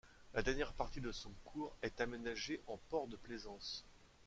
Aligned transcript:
La 0.33 0.41
dernière 0.41 0.73
partie 0.73 0.99
de 0.99 1.11
son 1.11 1.29
cours 1.45 1.75
est 1.83 2.01
aménagée 2.01 2.59
en 2.65 2.79
port 2.89 3.05
de 3.07 3.17
plaisance. 3.17 3.85